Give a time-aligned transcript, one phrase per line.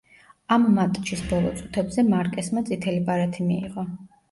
[0.53, 3.89] ამ მატჩის ბოლო წუთებზე მარკესმა წითელი ბარათი მიიღო.